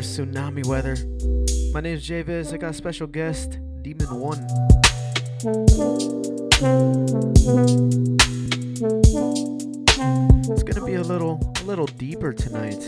[0.00, 0.96] tsunami weather.
[1.72, 2.52] My name is JVIZ.
[2.52, 4.46] I got a special guest, Demon One.
[10.48, 12.82] It's gonna be a little, a little deeper tonight.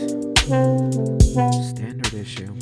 [1.63, 2.53] Standard issue.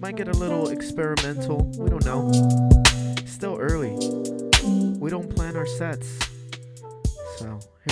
[0.00, 1.70] Might get a little experimental.
[1.78, 2.30] We don't know.
[3.26, 3.96] Still early.
[4.98, 6.31] We don't plan our sets.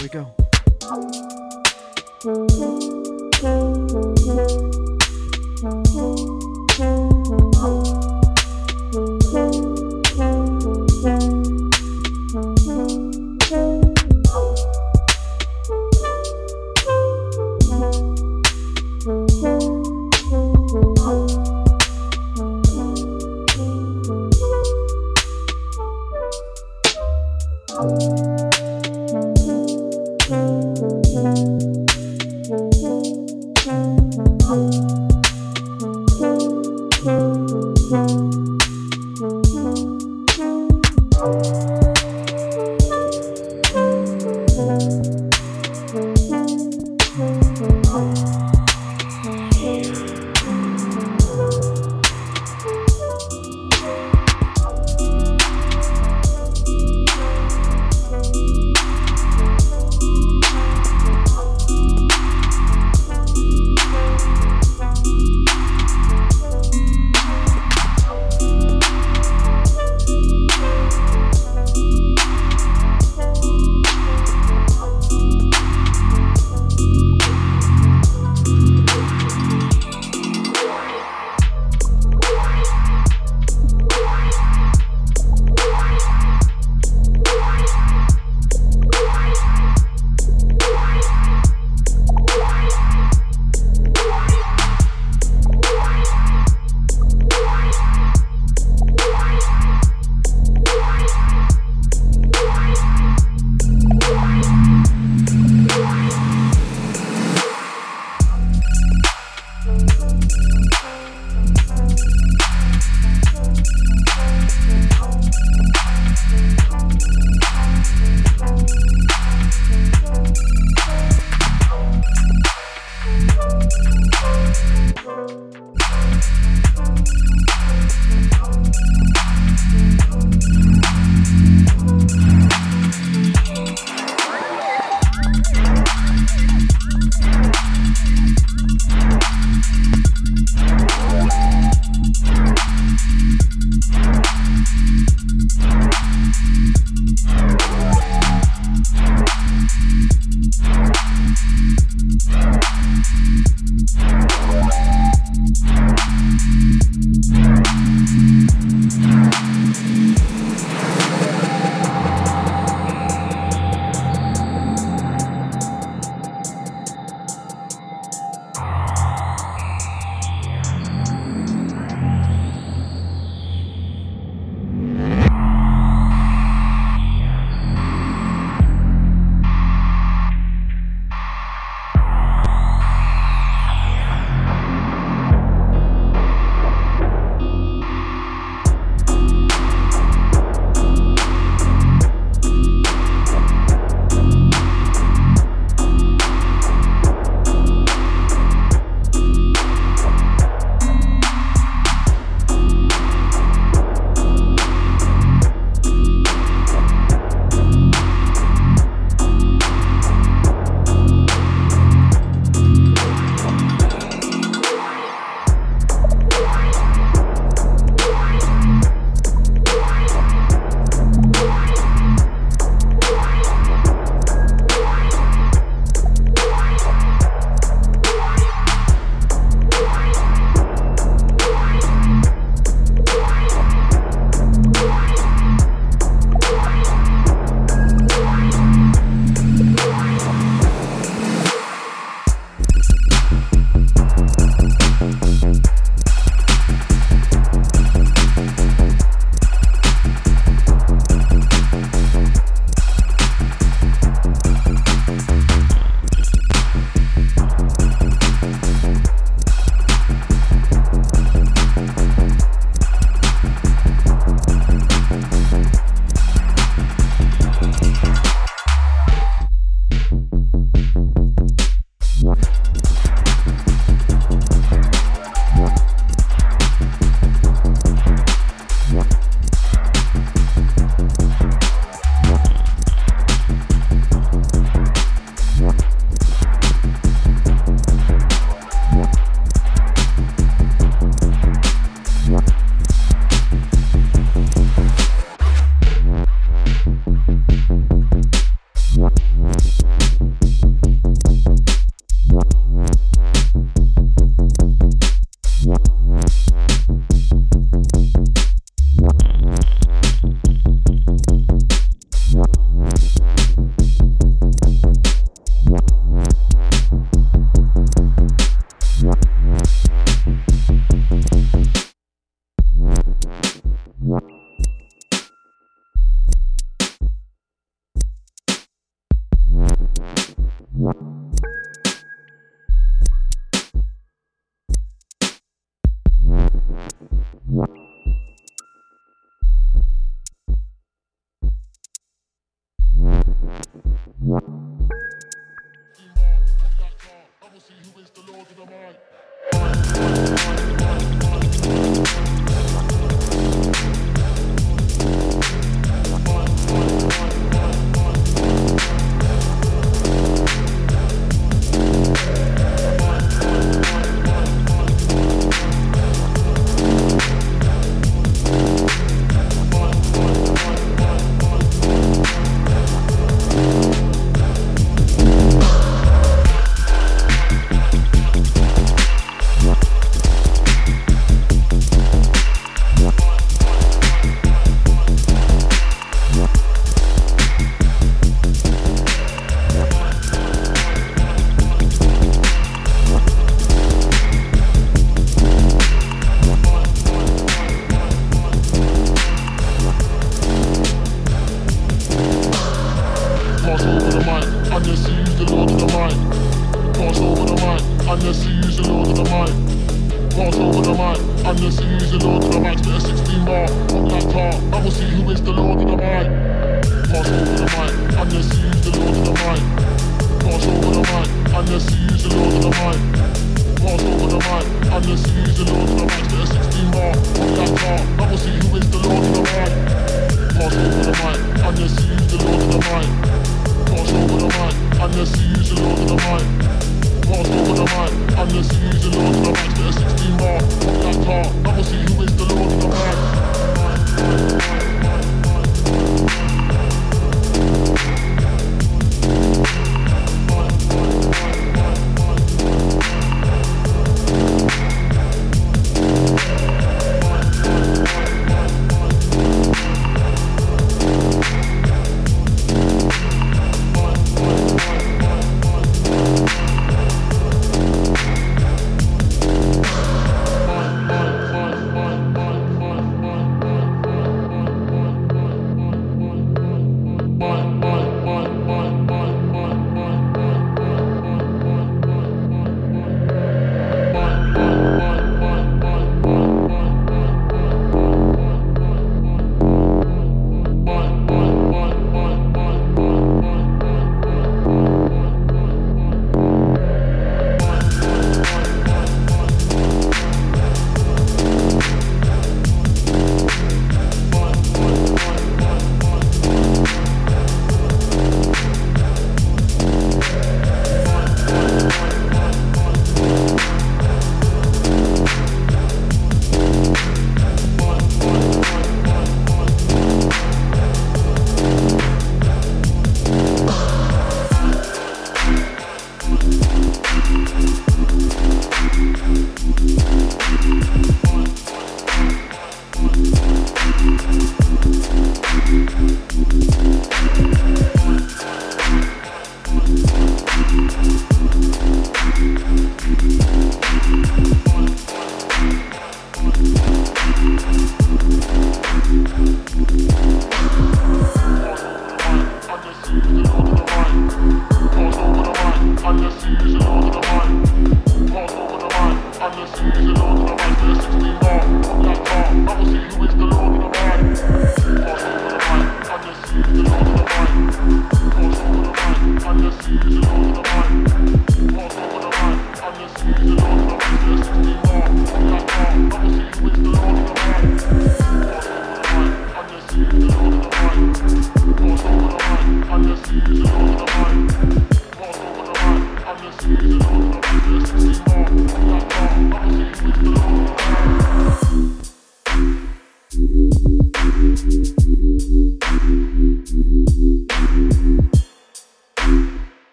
[0.00, 0.39] Here we go.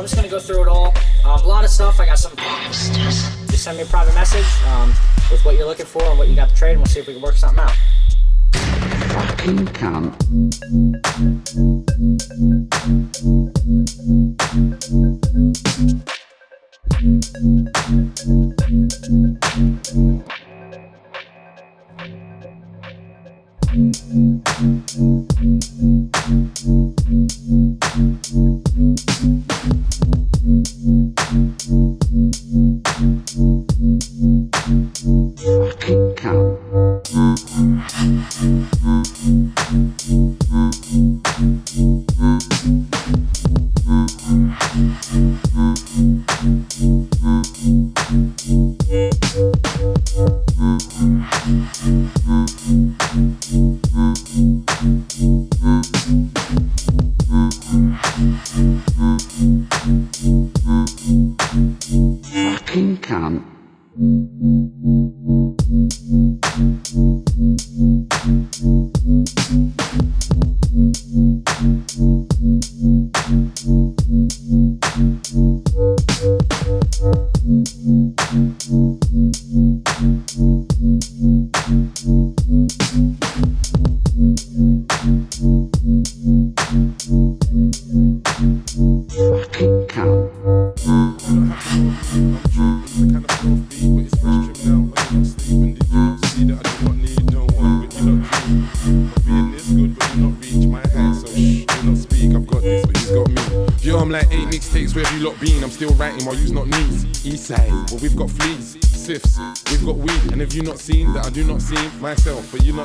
[0.00, 0.94] I'm just gonna go through it all.
[1.26, 2.00] Um, a lot of stuff.
[2.00, 2.34] I got some.
[2.34, 4.94] Just send me a private message um,
[5.30, 7.06] with what you're looking for and what you got to trade, and we'll see if
[7.06, 7.76] we can work something out.
[9.12, 9.66] Fucking.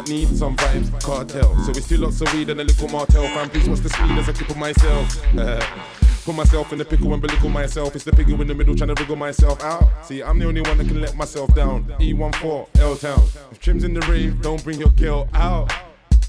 [0.08, 1.58] Need some vibes, cartel.
[1.64, 3.24] So it's still lots of weed and a little Martell.
[3.24, 5.26] Fam, please, what's the speed as I keep on myself?
[6.26, 7.96] Put myself in the pickle and belittle myself.
[7.96, 10.06] It's the piggy in the middle trying to wriggle myself out.
[10.06, 11.86] See, I'm the only one that can let myself down.
[12.00, 13.24] E14, L Town.
[13.52, 15.72] If Trim's in the rave, don't bring your girl out.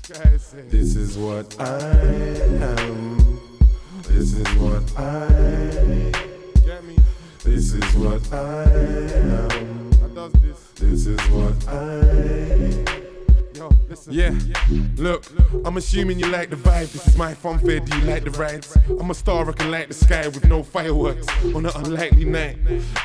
[0.08, 3.40] This is what I am.
[4.02, 5.26] This is what I.
[7.42, 9.75] This is what I am.
[10.16, 12.84] This is what I.
[14.08, 14.34] Yeah,
[14.96, 15.26] look,
[15.66, 16.90] I'm assuming you like the vibe.
[16.90, 17.80] This is my fun fair.
[17.80, 18.74] Do you like the rides?
[18.98, 22.56] I'm a star, I can light the sky with no fireworks on an unlikely night.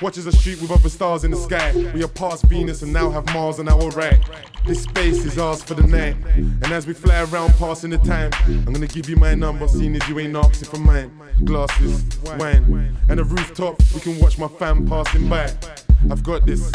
[0.01, 1.73] Watch as I shoot with other stars in the sky.
[1.93, 4.19] We are past Venus and now have Mars on our right.
[4.65, 6.15] This space is ours for the night.
[6.35, 9.97] And as we fly around passing the time, I'm gonna give you my number, seeing
[9.97, 11.11] as you ain't asking for mine.
[11.43, 12.05] Glasses,
[12.37, 15.51] wine, and a rooftop, we can watch my fam passing by.
[16.09, 16.71] I've got this.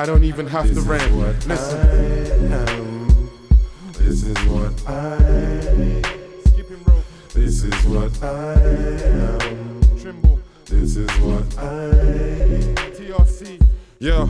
[0.00, 1.18] I don't even have to rhyme.
[1.48, 1.78] Listen.
[3.94, 5.16] This is what I.
[7.34, 9.80] This is what I am.
[10.00, 10.38] Trimble.
[10.66, 11.90] This is what I.
[12.94, 13.60] TRC.
[13.98, 14.28] Yeah,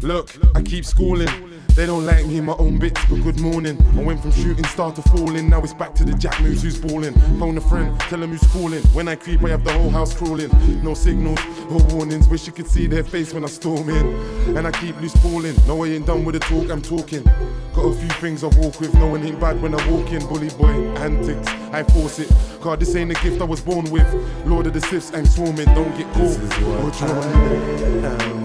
[0.00, 1.28] look, I keep schooling.
[1.74, 3.82] They don't like me in my own bits, but good morning.
[3.96, 6.78] I went from shooting star to falling, now it's back to the jack moves who's
[6.78, 7.14] balling.
[7.38, 8.82] Phone a friend, tell him who's calling.
[8.92, 10.50] When I creep, I have the whole house crawling.
[10.84, 14.54] No signals or warnings, wish you could see their face when I storm in.
[14.54, 17.24] And I keep loose balling, no I ain't done with the talk, I'm talking.
[17.72, 20.26] Got a few things I walk with, no one ain't bad when I walk in.
[20.26, 22.30] Bully boy, antics, I force it.
[22.60, 24.06] God, this ain't a gift I was born with.
[24.46, 28.42] Lord of the Sifs, I'm swarming, don't get caught This is what or drawn.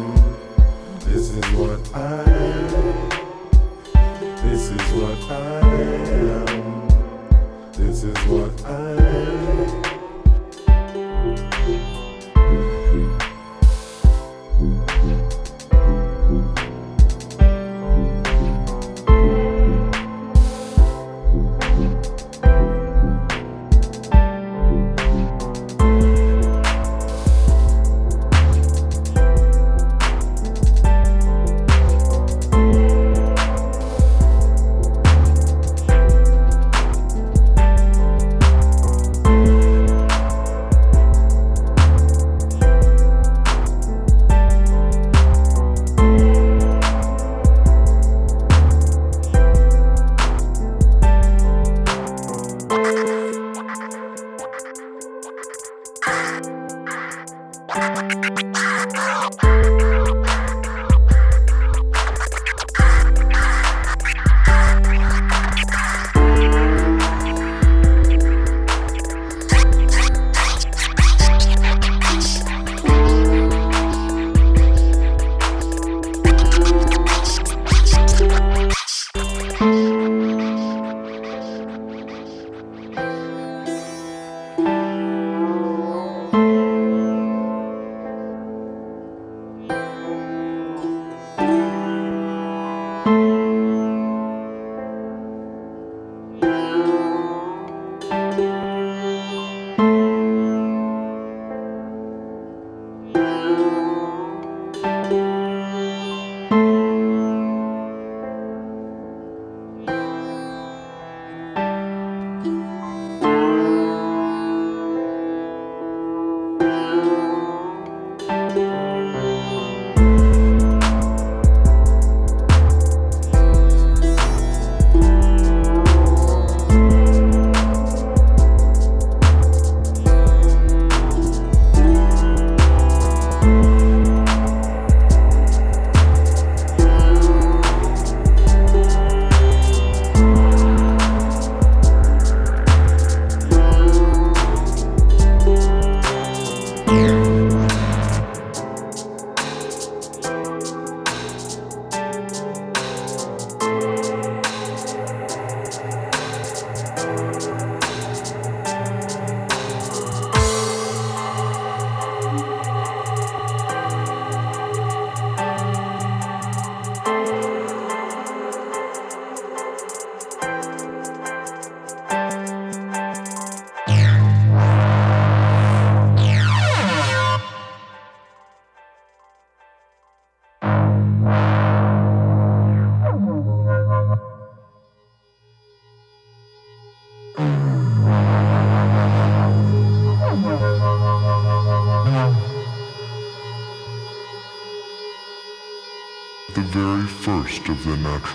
[1.01, 3.16] This is what I am.
[4.49, 5.59] This is what I
[6.47, 6.87] am.
[7.73, 9.86] This is what I am.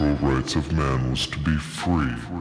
[0.02, 2.31] Natural rights of man was to be free.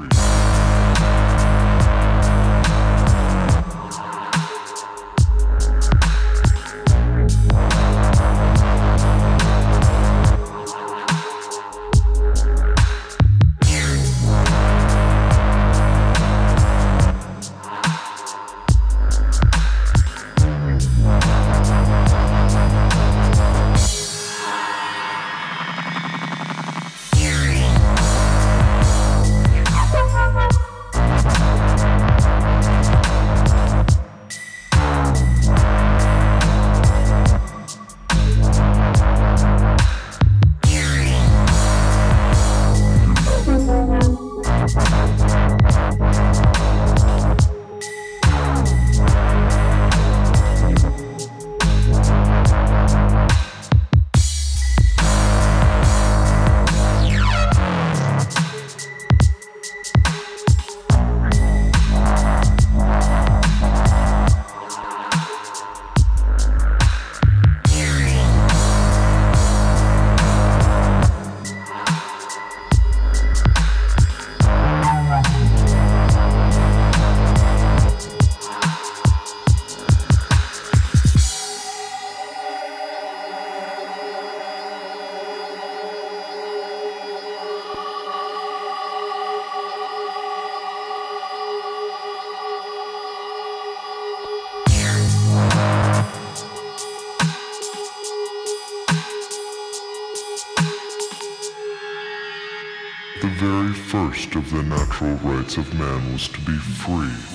[105.57, 107.30] Rights of man was to be free.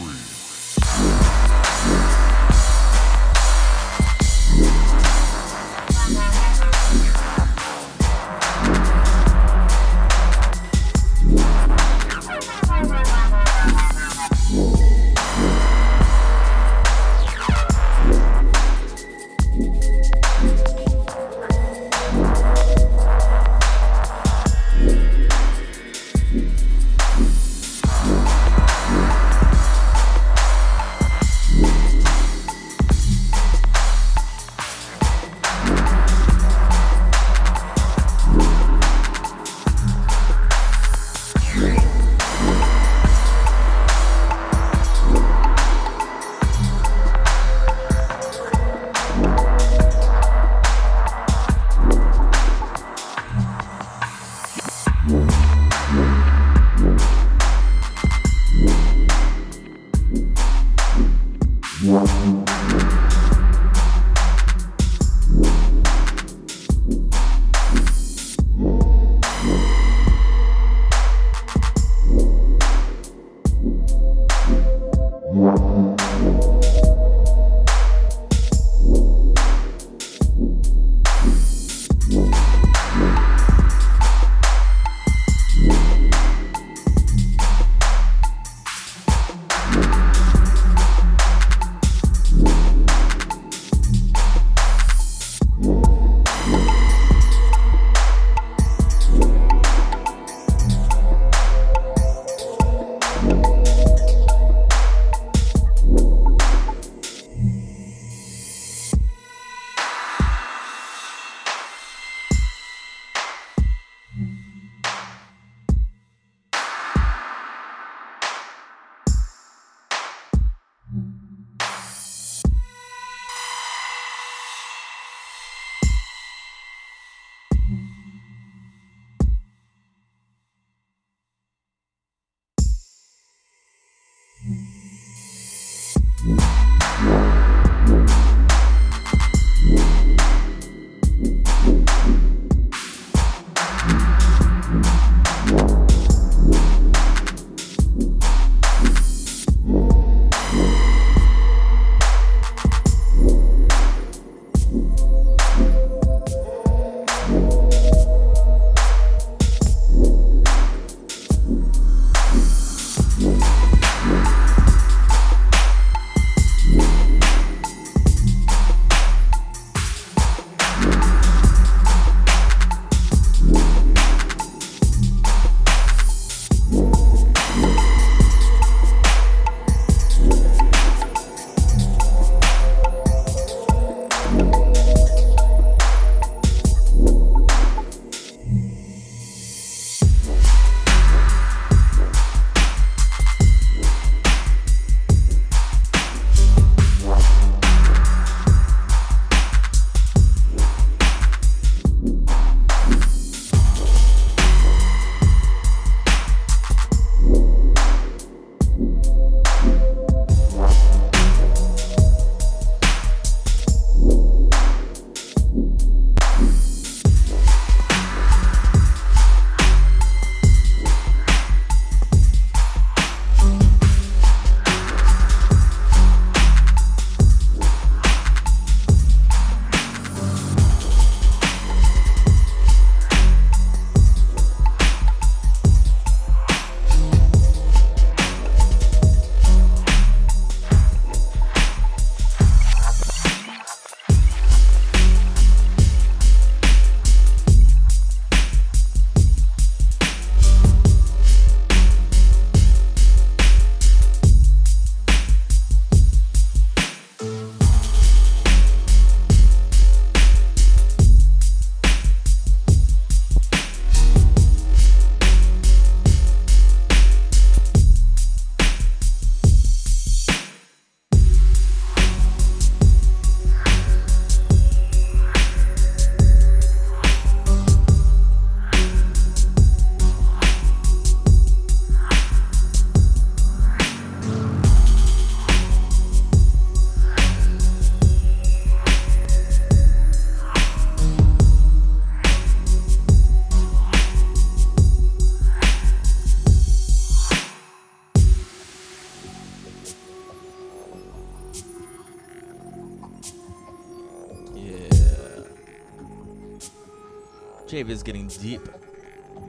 [307.96, 308.60] Is getting deep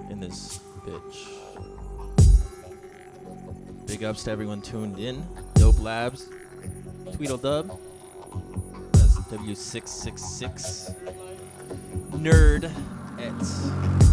[0.09, 1.27] in this bitch.
[3.85, 5.21] Big ups to everyone tuned in.
[5.55, 6.29] Dope Labs,
[7.11, 7.77] Tweedledub,
[8.93, 10.95] that's W666,
[12.11, 12.71] Nerd
[13.19, 14.06] at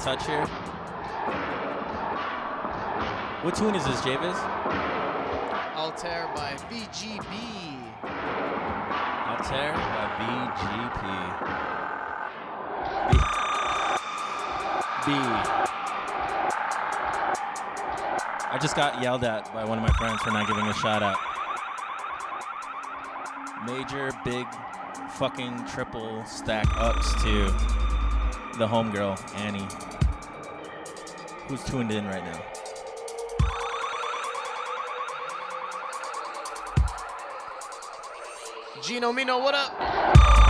[0.00, 0.46] touch here.
[3.42, 4.34] What tune is this, JVIZ?
[5.76, 7.30] Altair by VGB.
[9.28, 11.02] Altair by VGP.
[13.10, 13.18] B.
[15.06, 15.12] B.
[18.52, 21.02] I just got yelled at by one of my friends for not giving a shout
[21.02, 21.18] out.
[23.66, 24.46] Major, big,
[25.10, 27.69] fucking triple stack ups to
[28.60, 29.66] the homegirl, Annie,
[31.48, 32.42] who's tuned in right now.
[38.82, 40.49] Gino Mino, what up?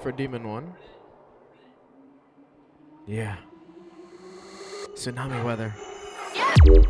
[0.00, 0.64] for DMN1.
[3.06, 3.36] Yeah.
[4.94, 5.74] Tsunami weather.
[6.64, 6.82] Yeah,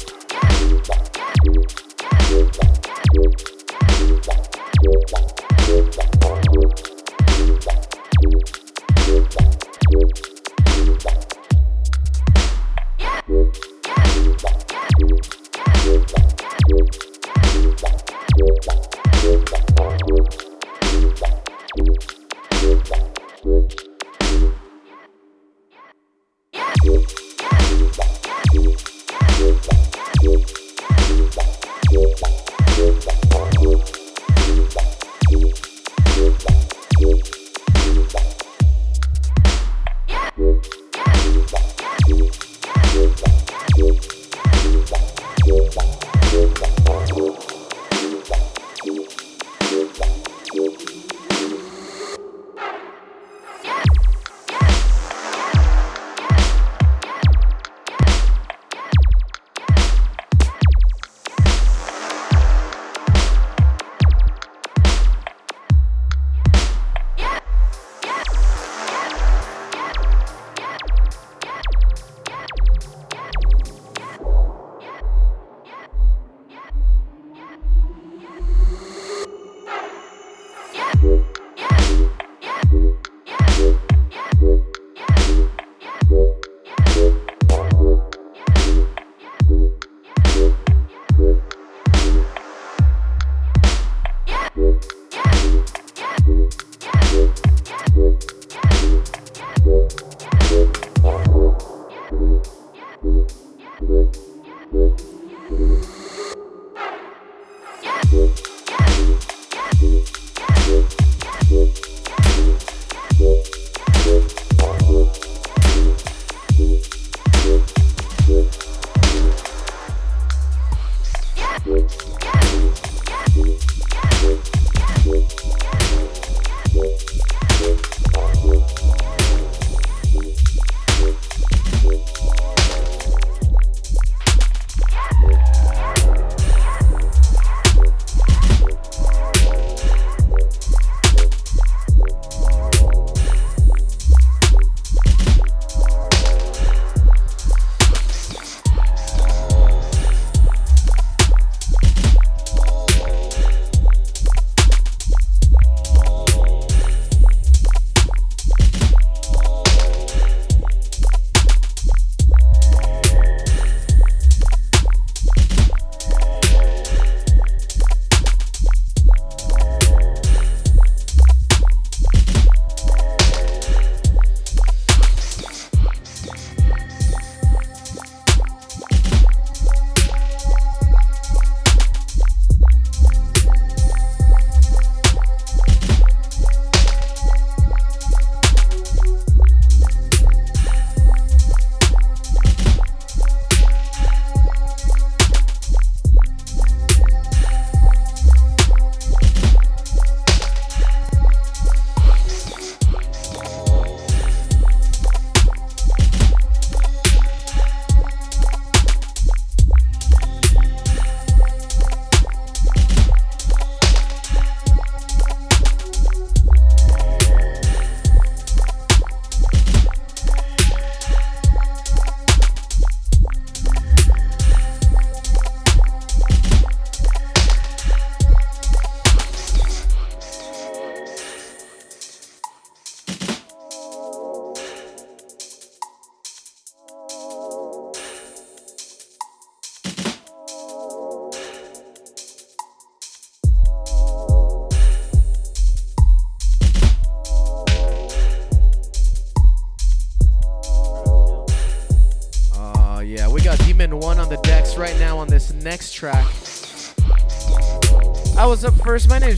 [23.43, 24.51] yeah.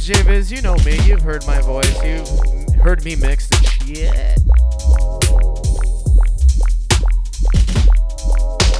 [0.08, 0.56] Name's JVIZ.
[0.56, 0.98] You know me.
[1.04, 2.04] You've heard my voice.
[2.04, 2.28] You've
[2.82, 4.38] heard me mix the shit.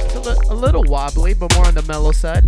[0.05, 2.43] It's a, li- a little wobbly, but more on the mellow side.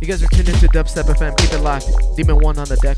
[0.00, 1.36] You guys are tuned into Dubstep FM.
[1.38, 1.86] Keep it locked.
[2.16, 2.95] DMN1 on the decks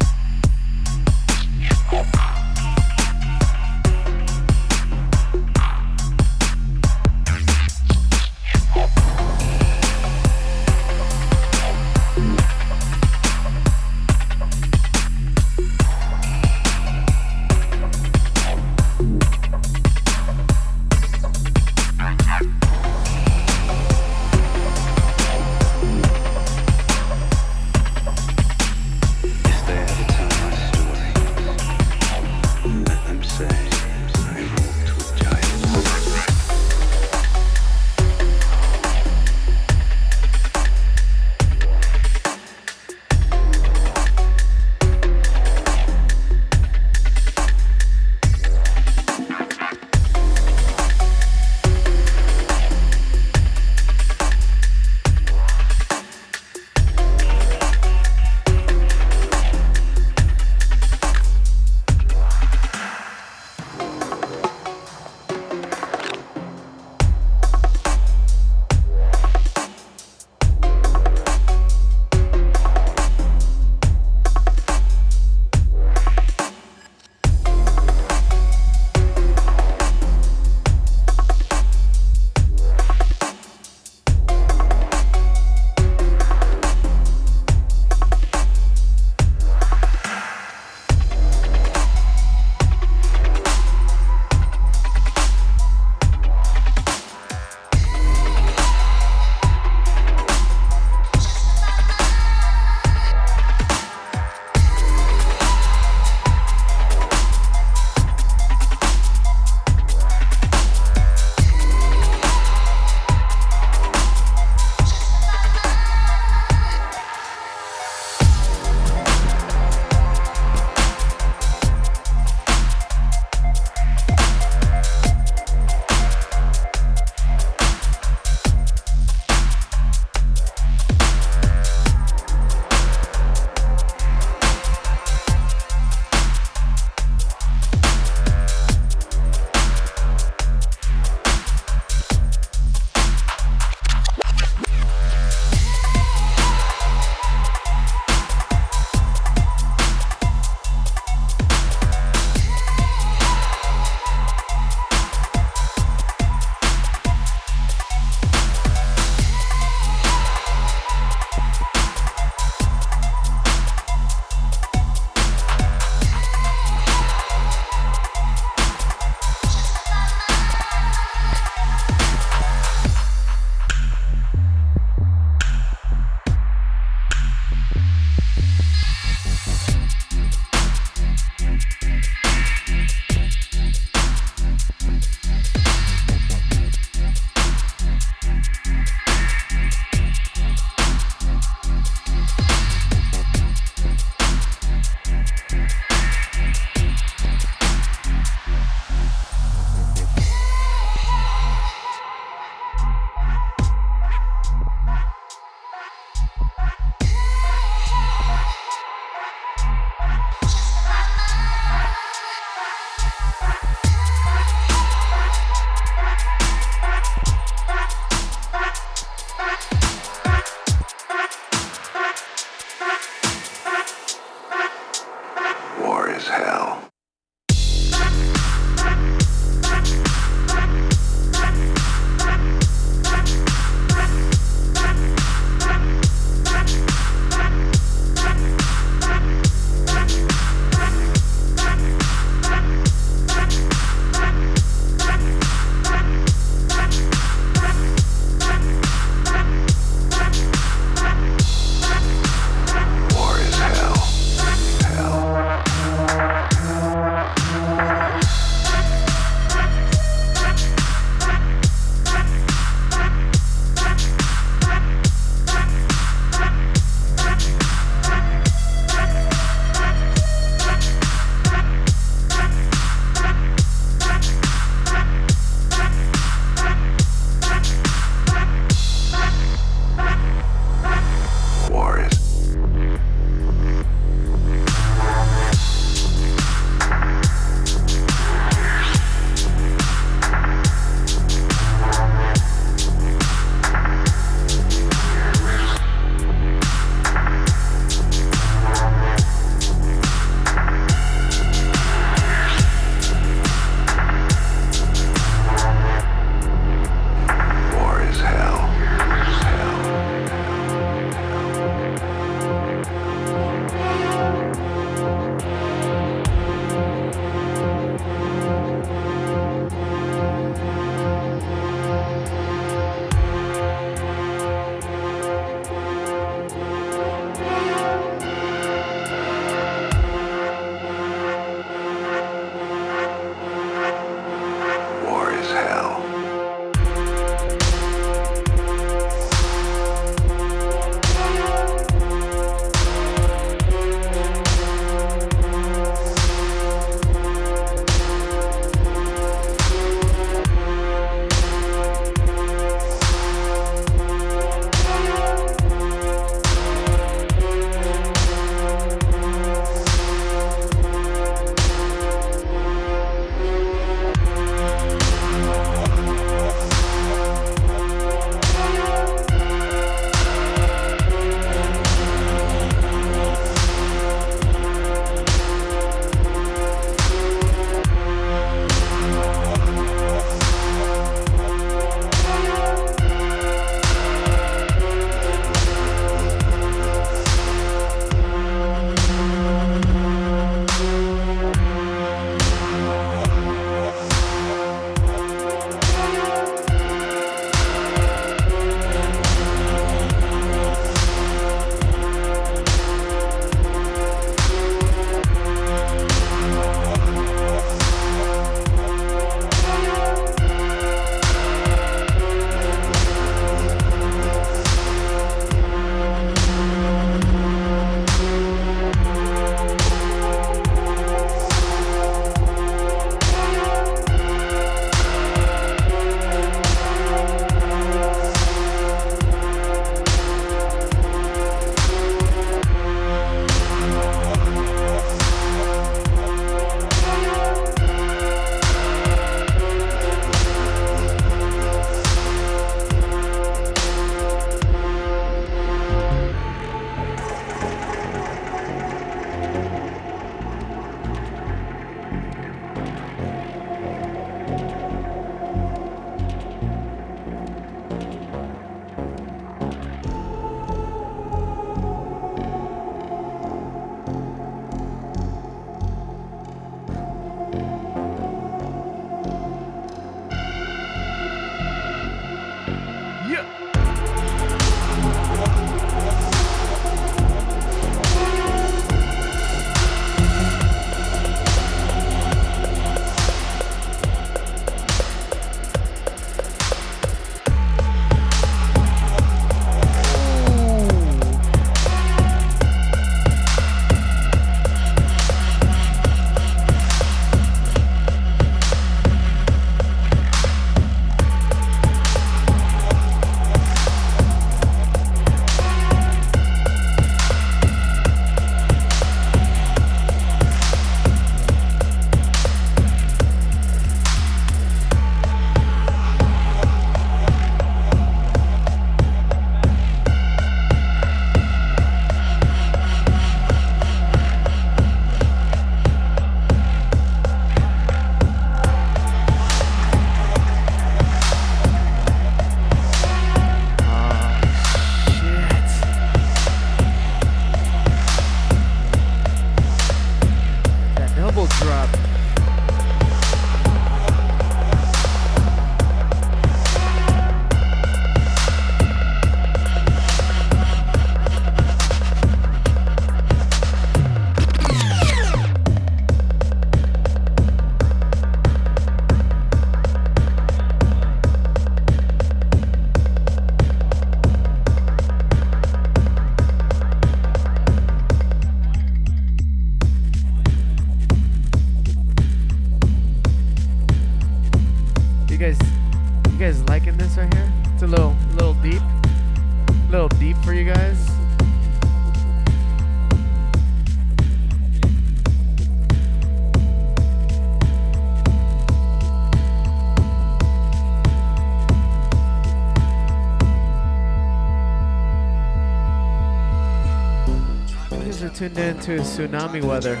[598.40, 600.00] tuned in to Tsunami Weather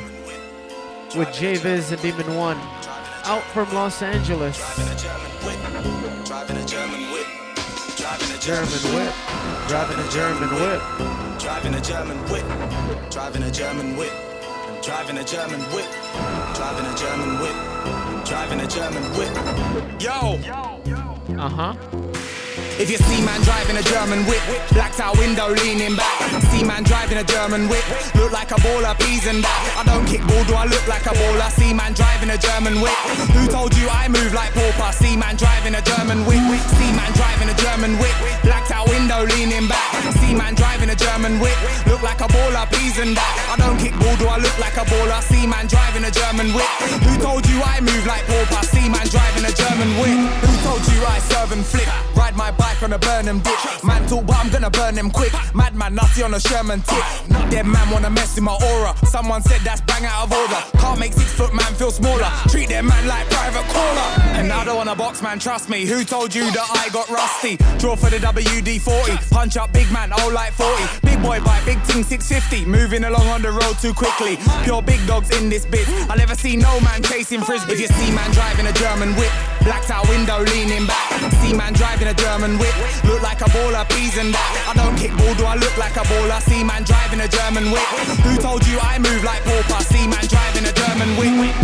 [1.14, 2.56] with JVIZ and DMN1
[3.26, 4.56] out from Los Angeles.
[4.56, 5.60] Driving a German whip,
[6.38, 7.02] driving a German
[8.88, 9.12] whip.
[9.68, 10.00] Driving
[11.74, 12.42] a German whip,
[13.10, 15.74] driving a German whip, driving a German whip,
[16.54, 17.56] driving a German whip,
[18.24, 19.34] driving a German whip.
[20.00, 20.38] Yo!
[21.36, 21.74] Uh huh.
[22.80, 24.40] If you see man driving a German whip,
[24.72, 26.19] blacked out window leaning back.
[26.50, 27.84] See man driving a German whip,
[28.14, 29.60] look like a baller, please and that.
[29.78, 31.50] I don't kick ball, do I look like a baller?
[31.50, 32.94] See man driving a German whip.
[33.34, 34.92] Who told you I move like pauper?
[34.92, 36.42] See man driving a German whip.
[36.78, 39.99] See man driving a German whip, blacked out window leaning back.
[40.34, 43.34] Man driving a German whip, look like a baller, please and that.
[43.50, 45.20] I don't kick ball, do I look like a baller?
[45.22, 46.70] See man driving a German whip.
[47.06, 48.62] Who told you I move like pauper?
[48.66, 50.18] See man driving a German whip.
[50.42, 51.88] Who told you I serve and flip?
[52.16, 53.64] Ride my bike on a Burnham ditch.
[53.84, 55.32] Man talk, but I'm gonna burn them quick.
[55.54, 57.04] Madman nutty on a Sherman tip.
[57.50, 58.94] Dead man wanna mess with my aura.
[59.06, 60.62] Someone said that's bang out of order.
[60.78, 62.30] Can't make six foot man feel smaller.
[62.48, 64.08] Treat them man like private caller.
[64.38, 65.84] And I don't wanna box man, trust me.
[65.84, 67.56] Who told you that I got rusty?
[67.78, 69.16] Draw for the WD 40.
[69.30, 70.84] Punch up big man, oh like 40.
[71.02, 72.70] Big boy bike, big ting 650.
[72.70, 74.38] Moving along on the road too quickly.
[74.62, 75.86] Pure big dogs in this bit.
[76.08, 77.72] I never see no man chasing frisbee.
[77.72, 79.32] If you see man driving a German whip,
[79.62, 81.29] blacked out window leaning back.
[81.40, 84.50] See man driving a German whip, look like a baller, peas and that.
[84.68, 86.40] I don't kick ball, do I look like a baller?
[86.42, 87.88] See man driving a German whip.
[88.24, 89.82] Who told you I move like pauper?
[89.84, 91.56] See man driving a German whip.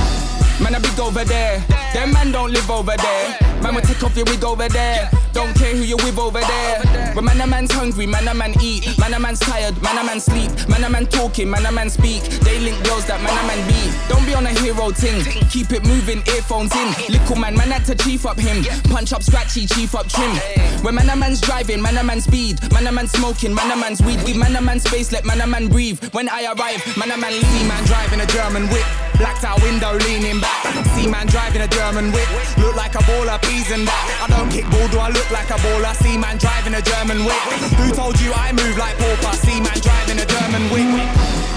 [0.61, 1.63] Man, I big over there.
[1.93, 3.39] Them man don't live over there.
[3.63, 5.11] Man, will take off your wig over there.
[5.37, 6.81] Don't care who you're with over there.
[7.13, 8.97] When man a man's hungry, man a man eat.
[8.99, 10.51] Man a man's tired, man a man sleep.
[10.67, 12.23] Man a man talking, man a man speak.
[12.41, 13.93] They link girls that man a man be.
[14.09, 15.21] Don't be on a hero ting.
[15.53, 16.89] Keep it moving, earphones in.
[17.13, 18.65] Little man, man had to chief up him.
[18.89, 20.33] Punch up scratchy, chief up trim.
[20.81, 22.57] When man a man's driving, man a man speed.
[22.73, 24.25] Man a man smoking, man a man's weed.
[24.25, 26.03] Give man a man space, let man a man breathe.
[26.15, 27.69] When I arrive, man a man lean.
[27.69, 28.87] Man driving a German whip.
[29.19, 30.65] Blacked out window leaning back.
[30.97, 32.29] See man driving a German whip.
[32.57, 34.25] Look like a baller, peas and that.
[34.25, 35.95] I don't kick ball, do I look like a baller?
[35.97, 37.41] See man driving a German whip.
[37.79, 39.37] Who told you I move like pauper?
[39.37, 41.16] See man driving a German whip.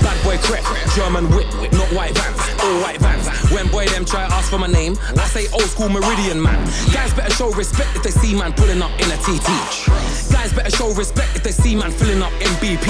[0.10, 0.64] Bad boy crep,
[0.96, 3.28] German whip, not white vans, all white vans.
[3.52, 6.58] When boy them try ask for my name, I say old school Meridian man.
[6.92, 9.46] Guys better show respect if they see man pulling up in a TT.
[10.34, 12.90] Guys better show respect if they see man filling up in BP.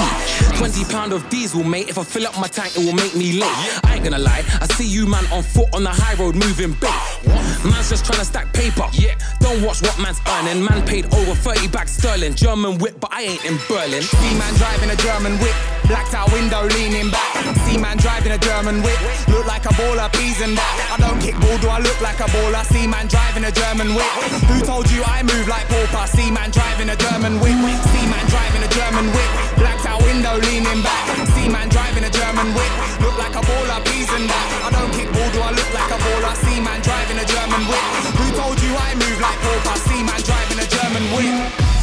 [0.59, 1.89] 20 pound of diesel, mate.
[1.89, 3.83] If I fill up my tank, it will make me late.
[3.83, 6.71] I ain't gonna lie, I see you man on foot on the high road moving
[6.79, 7.49] bait.
[7.65, 8.87] Man's just trying to stack paper.
[8.93, 10.63] Yeah, don't watch what man's earning.
[10.63, 12.35] Man paid over 30 bags sterling.
[12.35, 14.03] German whip, but I ain't in Berlin.
[14.03, 15.55] See man driving a German whip.
[15.87, 17.29] Blacked out window leaning back.
[17.65, 18.97] See man driving a German whip.
[19.27, 20.73] Look like a baller, peas and that.
[20.93, 22.63] I don't kick ball, do I look like a baller?
[22.65, 24.09] See man driving a German whip.
[24.49, 26.07] Who told you I move like pauper?
[26.07, 27.57] See man driving a German whip.
[27.93, 29.31] See man driving a German whip.
[29.57, 31.05] Blacked out window leaning back.
[31.35, 32.73] See man driving a German whip.
[33.01, 34.45] Look like a baller, peas and that.
[34.65, 36.35] I don't kick ball, do I look like a baller?
[36.45, 37.85] See man driving a German whip.
[38.17, 39.77] Who told you I move like pauper?
[39.87, 41.78] See man driving a German whip.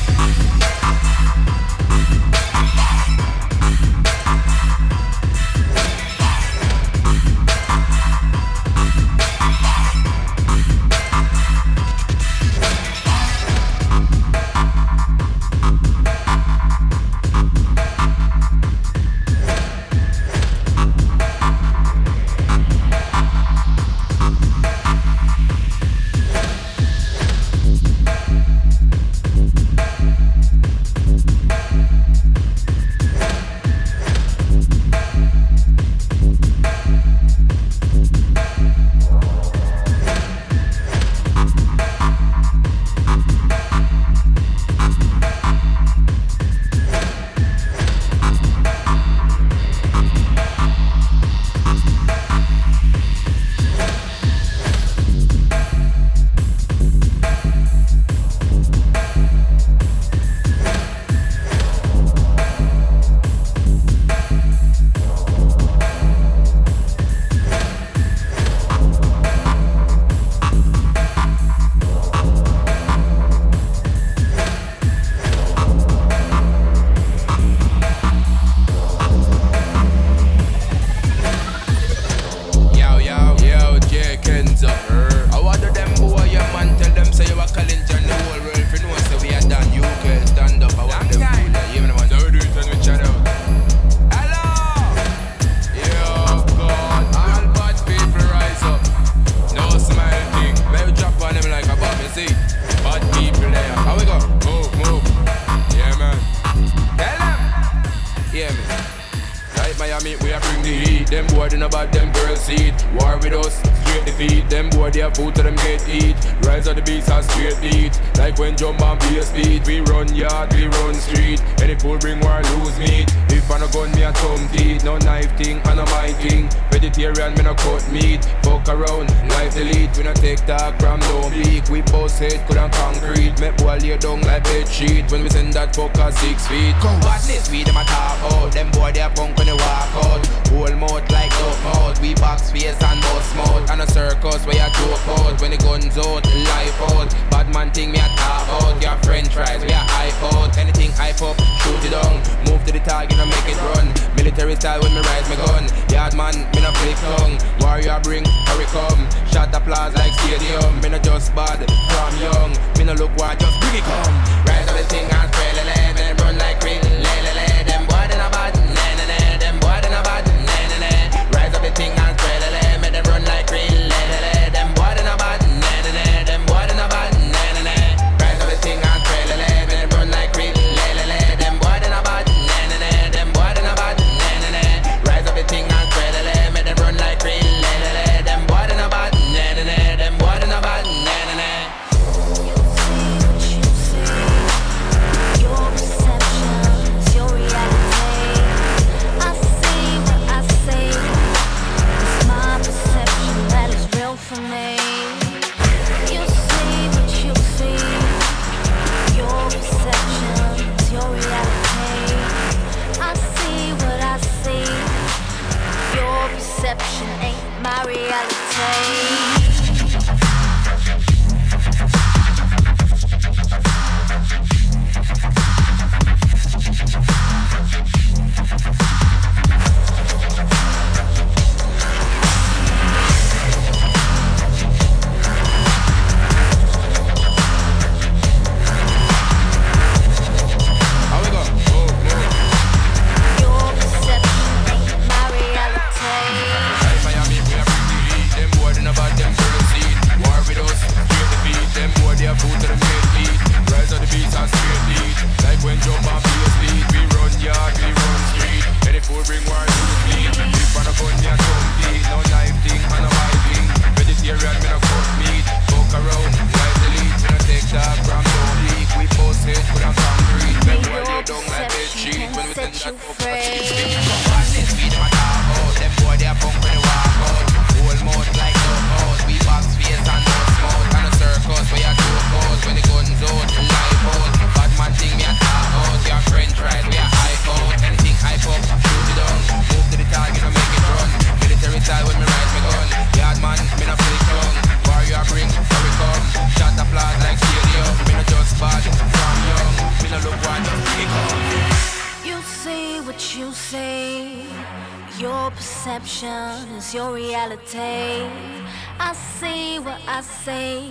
[310.17, 310.91] I say.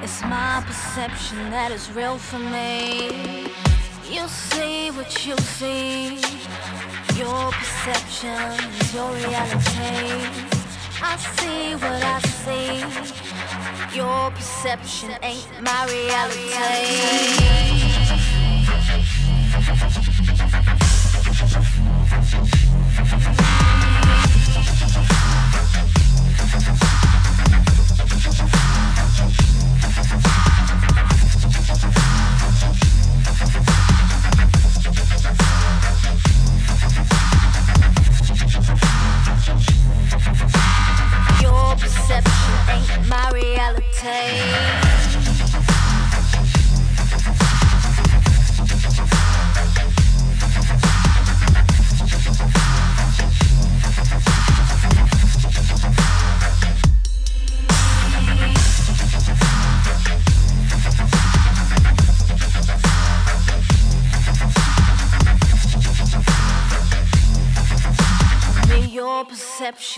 [0.00, 3.50] It's my perception that is real for me.
[4.08, 6.20] You see what you see.
[7.18, 8.38] Your perception
[8.78, 10.22] is your reality.
[11.02, 12.78] I see what I see.
[13.96, 17.87] Your perception ain't my reality.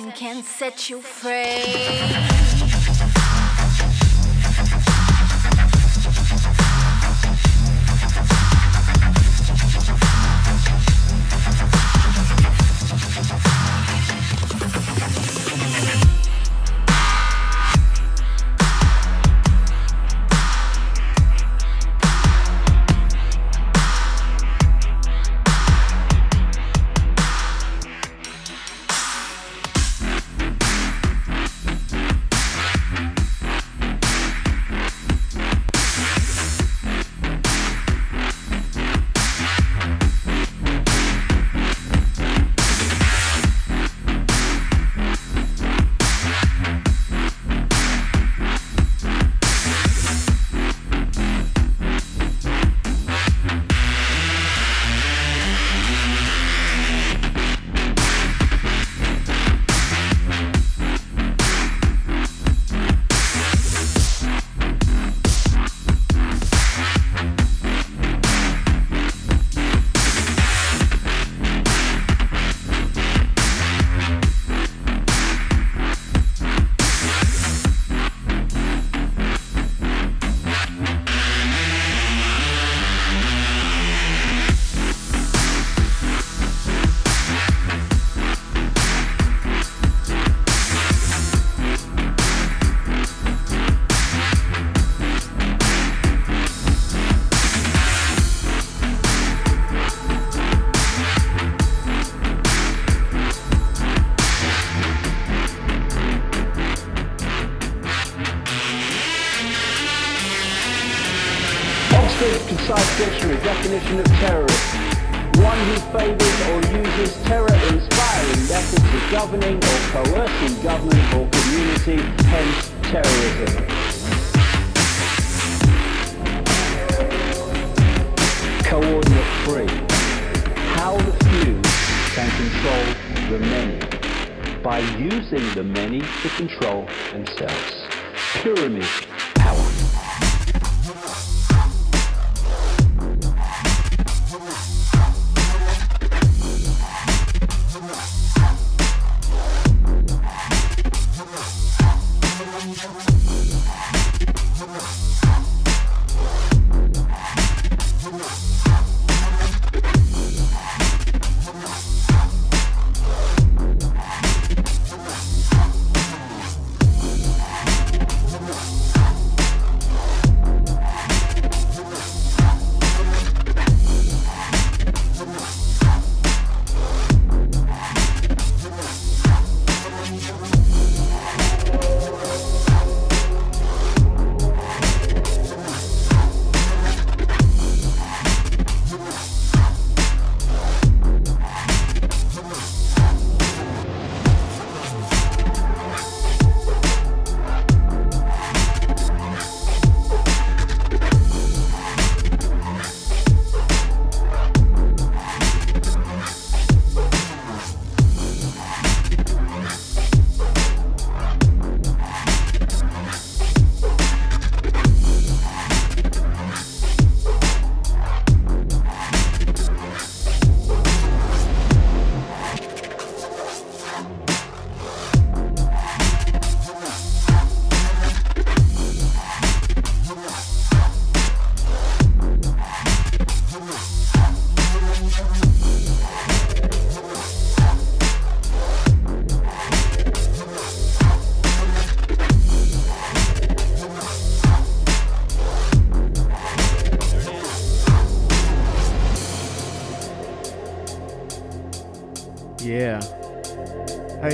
[0.09, 2.30] Can set you free.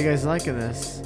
[0.07, 1.03] Guys liking this?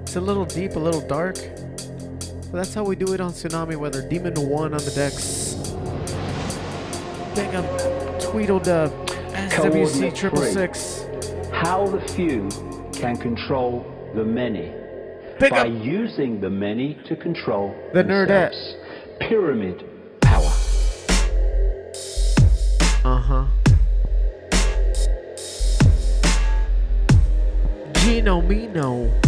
[0.00, 1.36] It's a little deep, a little dark.
[1.36, 4.02] But that's how we do it on Tsunami Weather.
[4.02, 5.54] DMN1 on the decks.
[7.36, 7.64] Big up
[8.20, 8.90] Tweedledub.
[8.90, 10.50] SWC Coordinate triple three.
[10.50, 11.04] six.
[11.52, 12.48] How the few
[12.92, 14.74] can control the many
[15.38, 15.66] by up.
[15.68, 18.74] using the many to control The themselves.
[19.20, 19.84] Pyramid
[28.32, 29.21] Gino me Yeah.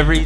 [0.00, 0.24] every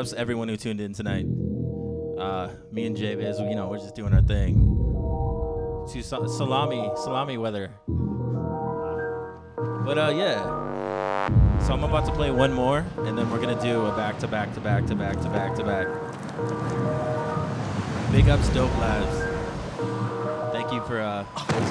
[0.00, 1.26] ups everyone who tuned in tonight.
[2.18, 4.56] Uh, me and JVIZ, you know, we're just doing our thing.
[5.92, 7.70] To salami, salami weather.
[9.84, 10.42] But uh, yeah.
[11.66, 14.28] So I'm about to play one more, and then we're gonna do a back to
[14.28, 15.86] back to back to back to back to back.
[18.10, 19.18] Big ups, dope lives.
[20.52, 21.24] Thank you for uh,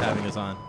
[0.04, 0.69] having us on.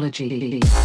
[0.00, 0.83] technology.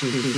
[0.00, 0.37] Latest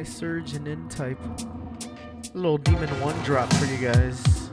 [0.00, 1.20] by Surge and N Type.
[2.32, 4.50] Little Demon 1 drop for you guys.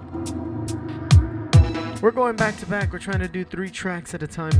[2.01, 2.91] We're going back to back.
[2.91, 4.51] We're trying to do three tracks at a time.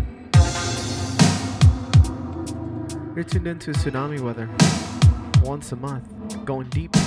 [3.14, 4.50] You're tuned into Tsunami Weather.
[5.46, 6.06] Once a month.
[6.46, 7.00] Going deep to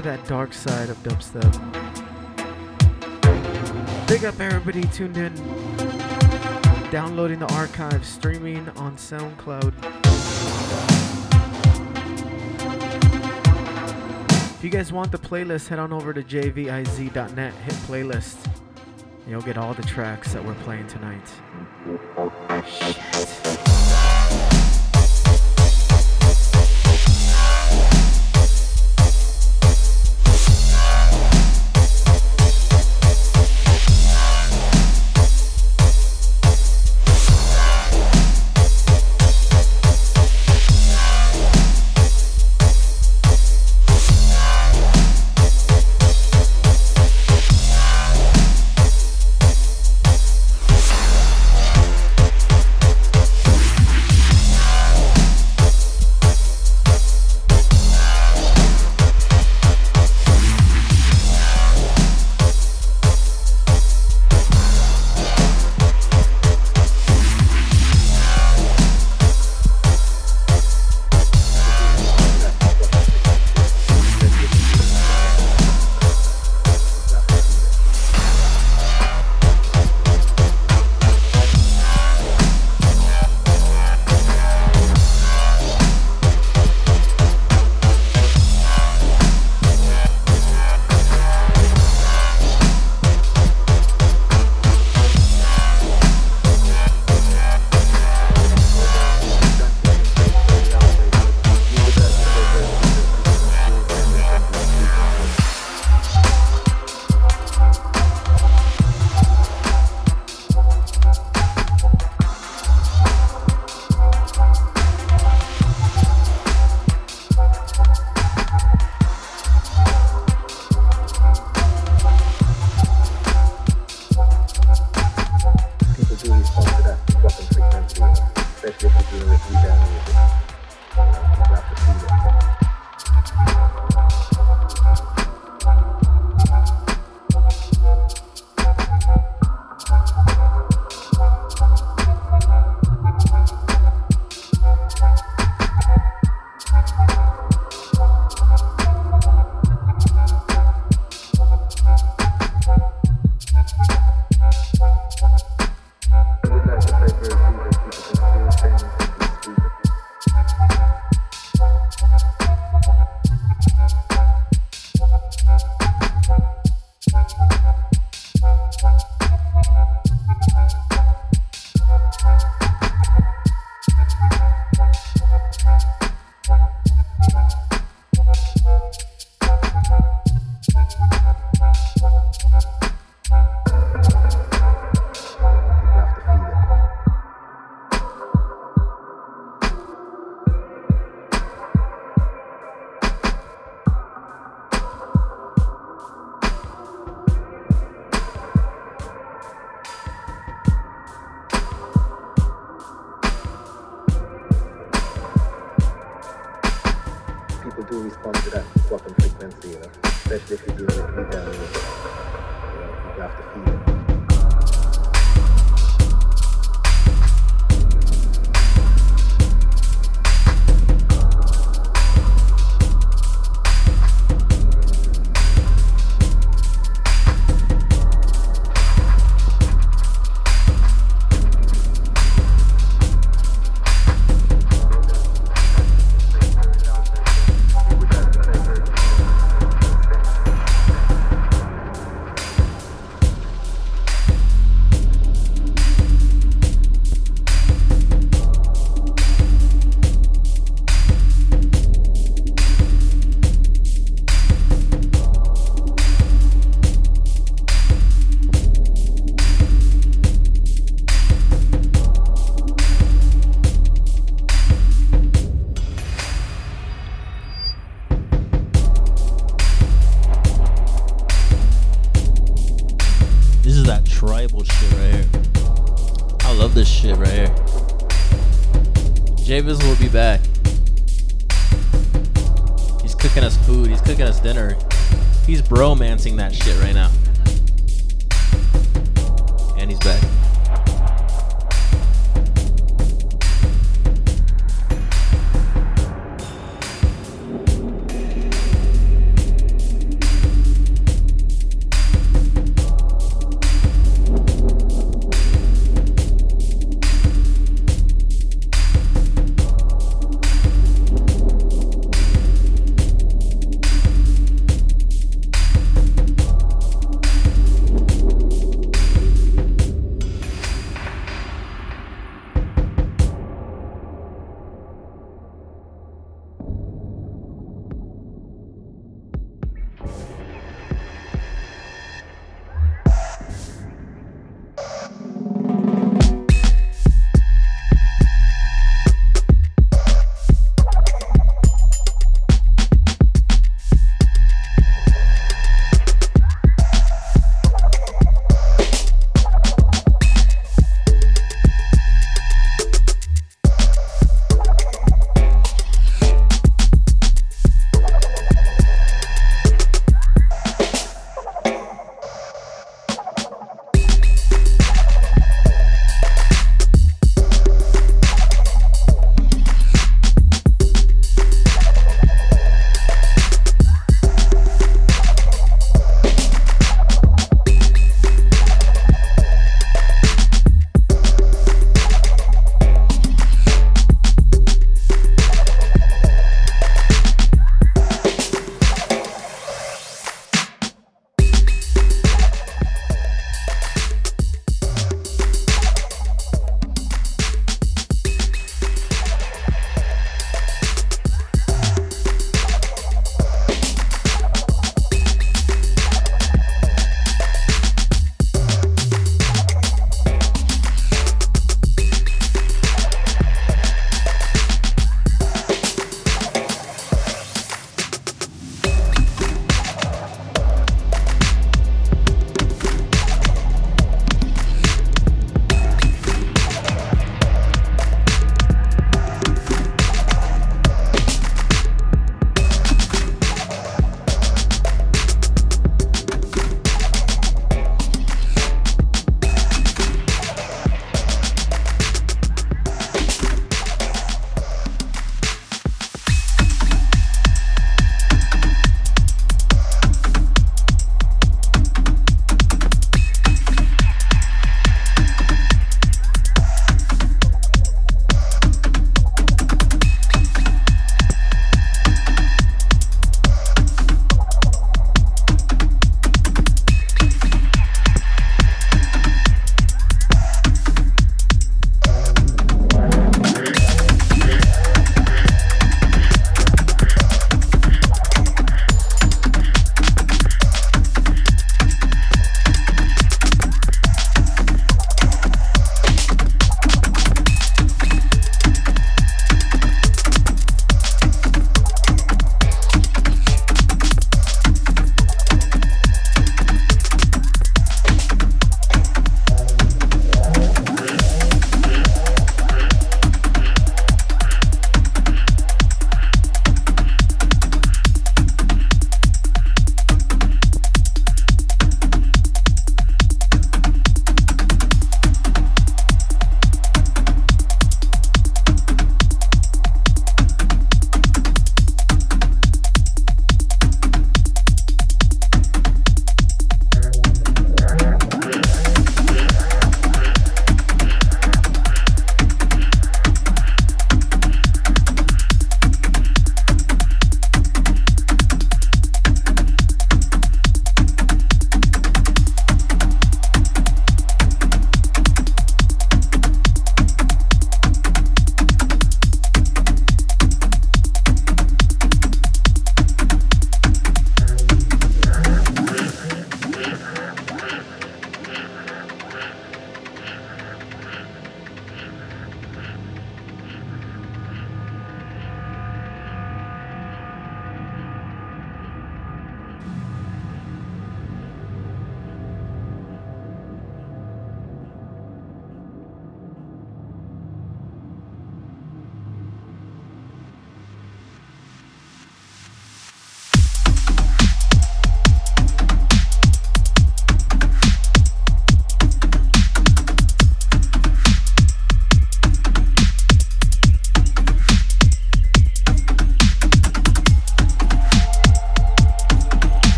[0.00, 1.50] that dark side of dubstep.
[4.06, 5.34] Big up everybody tuned in,
[6.92, 10.03] downloading the archive, streaming on SoundCloud.
[14.64, 18.46] If you guys want the playlist, head on over to jviz.net, hit playlist.
[18.46, 21.28] and You'll get all the tracks that we're playing tonight.
[22.48, 23.93] Thank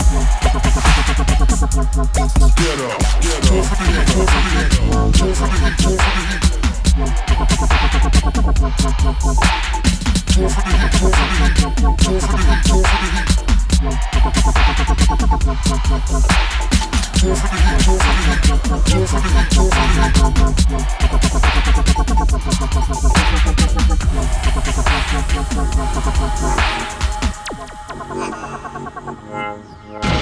[0.00, 0.40] Get
[29.32, 30.20] up, Yeah.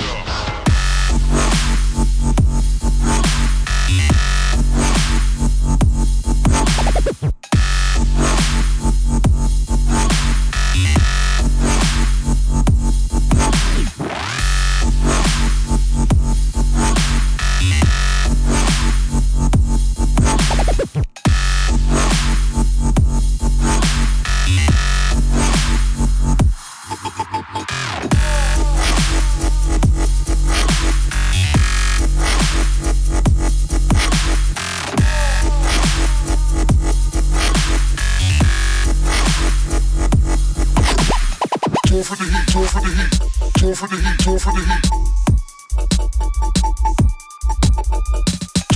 [43.68, 44.84] Heat, go for the heat, go for the heat.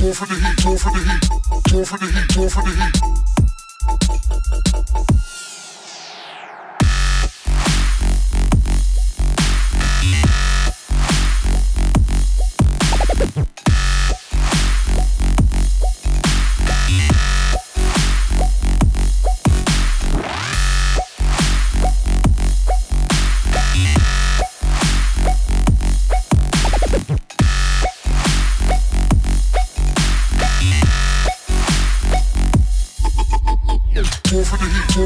[0.00, 1.22] Go for the heat, go for the heat,
[1.72, 2.96] go for the heat, go for the heat.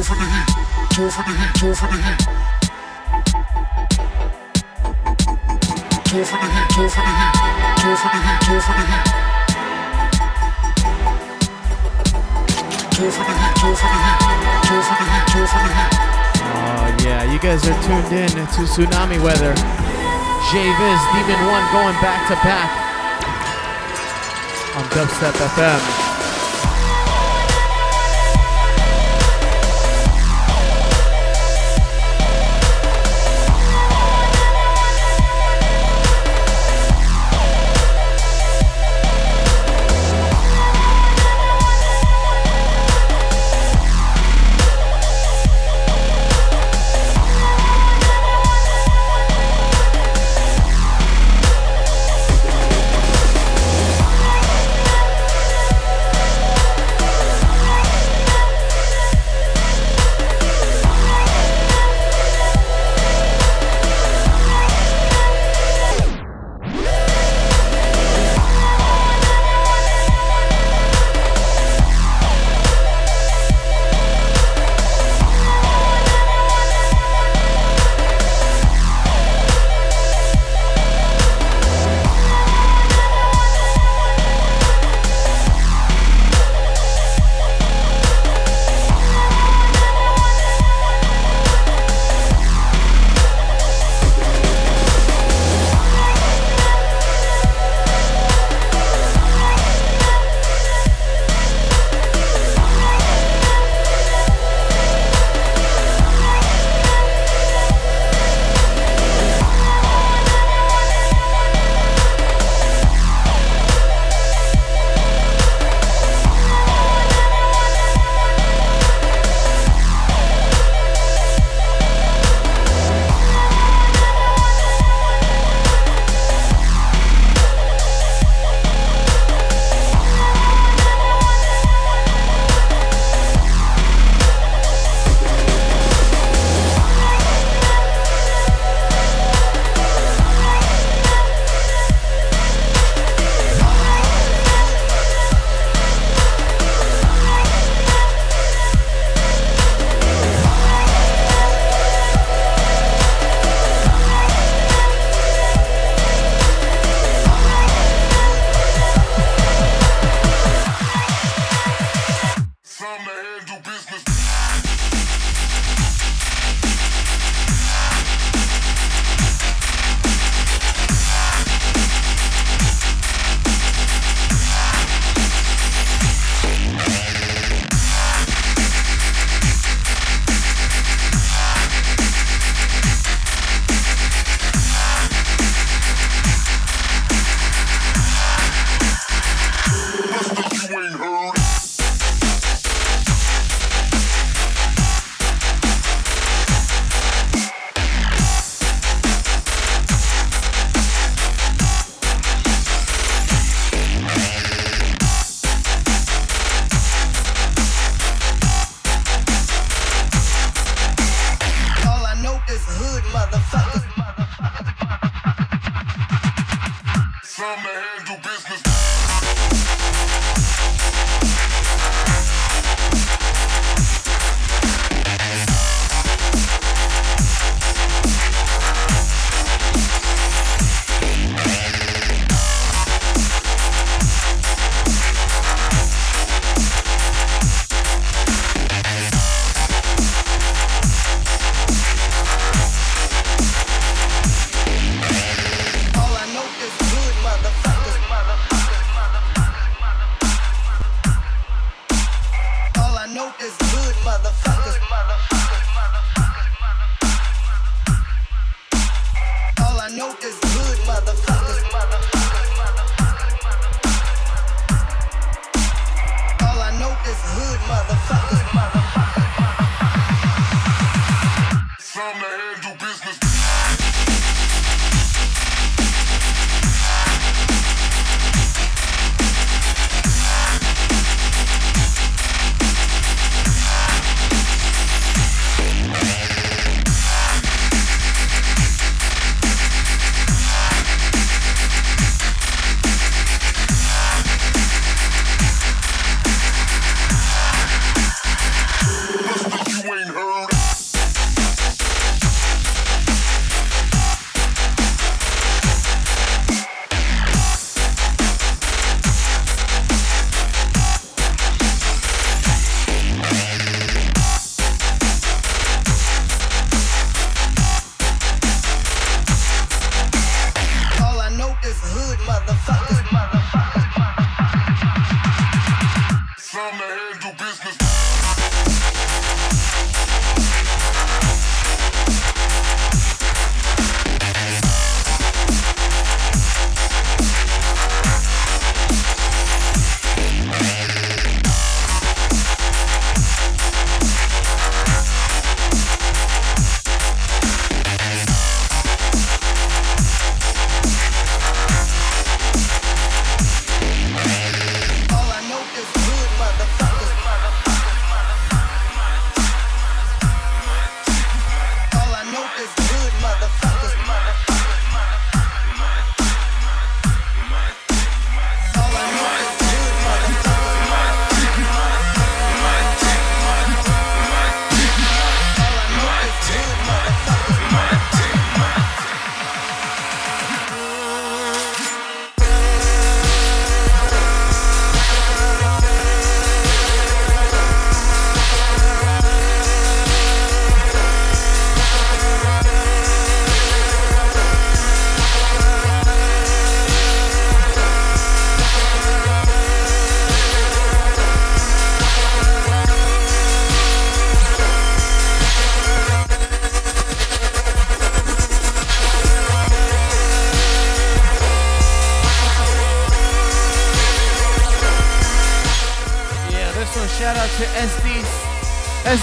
[0.07, 0.47] For the heat,
[0.95, 2.21] go for the heat, go for the heat,
[6.07, 6.47] go for the heat.
[6.47, 8.09] Go for the heat, go for the heat, go for
[15.59, 15.93] the heat.
[16.55, 19.55] Oh yeah, you guys are tuned in to Tsunami Weather.
[20.55, 22.71] JVIZ, Demon One going back to back
[24.77, 26.06] on Dubstep FM.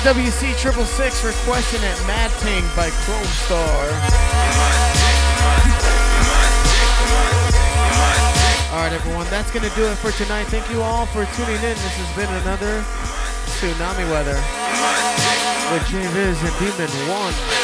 [0.04, 3.88] SWC triple six requesting it Mad Ting by Kromestar.
[8.74, 10.44] Alright everyone, that's gonna do it for tonight.
[10.48, 11.62] Thank you all for tuning in.
[11.62, 12.84] This has been another
[13.56, 14.36] Tsunami Weather
[15.72, 17.63] with JVIZ and Demon One.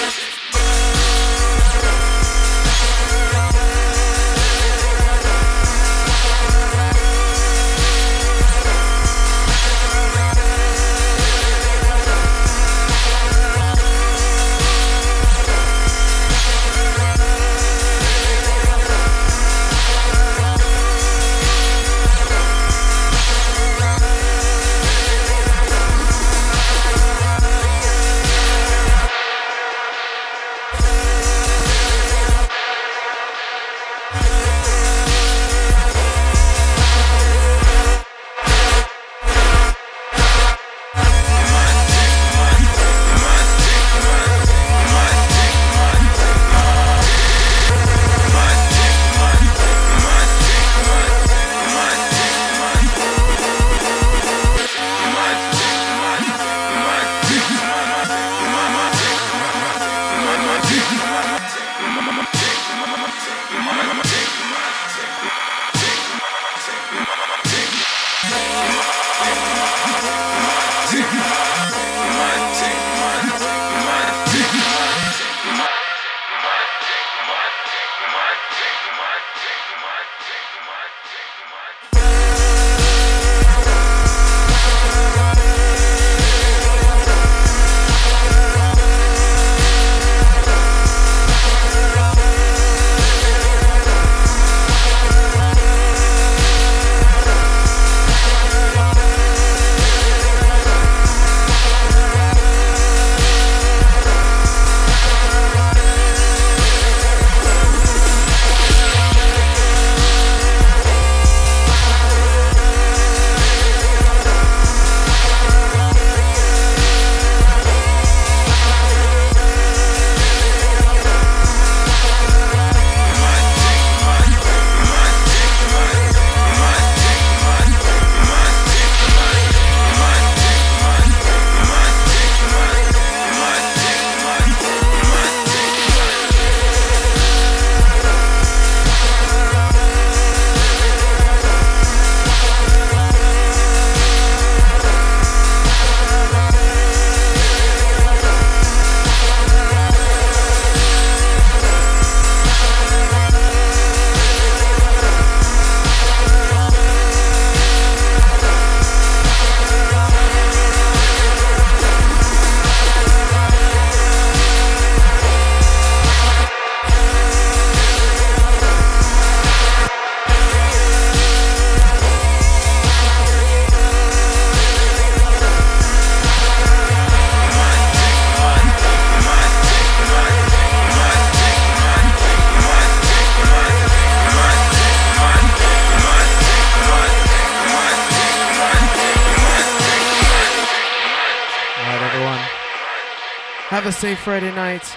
[194.00, 194.96] Safe Friday night.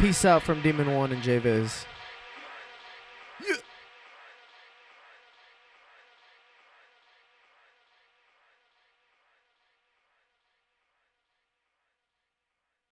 [0.00, 1.86] Peace out from DMN1 and JVIZ.